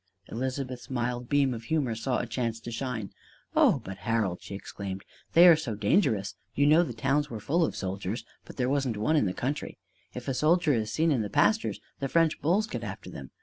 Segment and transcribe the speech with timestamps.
[0.29, 3.11] Elizabeth's mild beam of humor saw a chance to shine:
[3.55, 6.33] "Oh, but, Harold," she exclaimed, "they are so dangerous!
[6.55, 9.77] You know the towns were full of soldiers, and there wasn't one in the country.
[10.15, 13.29] If a soldier is seen in the pastures, the French bulls get after them!